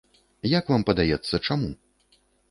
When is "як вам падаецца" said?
0.59-1.39